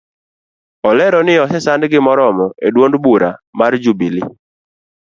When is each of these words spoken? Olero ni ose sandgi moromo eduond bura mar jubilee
Olero 0.89 1.19
ni 1.25 1.33
ose 1.43 1.57
sandgi 1.65 1.97
moromo 2.05 2.45
eduond 2.67 2.93
bura 3.03 3.29
mar 3.59 3.71
jubilee 3.83 4.29